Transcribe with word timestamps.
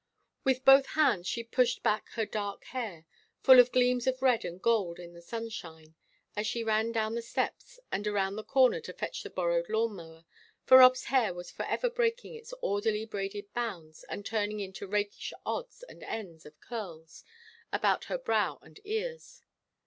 With 0.43 0.65
both 0.65 0.87
hands 0.97 1.27
she 1.27 1.43
pushed 1.43 1.83
back 1.83 2.09
her 2.13 2.25
dark 2.25 2.63
hair 2.63 3.05
full 3.43 3.59
of 3.59 3.71
gleams 3.71 4.07
of 4.07 4.23
red 4.23 4.43
and 4.43 4.59
gold 4.59 4.97
in 4.97 5.13
the 5.13 5.21
sunshine 5.21 5.93
as 6.35 6.47
she 6.47 6.63
ran 6.63 6.91
down 6.91 7.13
the 7.13 7.21
steps 7.21 7.79
and 7.91 8.07
around 8.07 8.35
the 8.35 8.43
corner 8.43 8.79
to 8.79 8.93
fetch 8.93 9.21
the 9.21 9.29
borrowed 9.29 9.69
lawn 9.69 9.93
mower, 9.95 10.25
for 10.65 10.79
Rob's 10.79 11.03
hair 11.03 11.35
was 11.35 11.51
forever 11.51 11.87
breaking 11.87 12.33
its 12.33 12.51
orderly 12.63 13.05
braided 13.05 13.53
bounds 13.53 14.03
and 14.05 14.25
turning 14.25 14.59
into 14.59 14.87
rakish 14.87 15.33
odds 15.45 15.83
and 15.83 16.01
ends 16.01 16.47
of 16.47 16.59
curls 16.59 17.23
about 17.71 18.05
her 18.05 18.17
brow 18.17 18.57
and 18.63 18.79
ears. 18.83 19.43